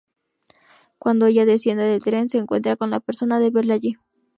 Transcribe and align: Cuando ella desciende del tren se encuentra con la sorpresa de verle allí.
Cuando 0.97 1.27
ella 1.27 1.45
desciende 1.45 1.83
del 1.83 2.01
tren 2.01 2.27
se 2.27 2.39
encuentra 2.39 2.75
con 2.75 2.89
la 2.89 2.95
sorpresa 2.97 3.37
de 3.37 3.51
verle 3.51 3.73
allí. 3.75 3.97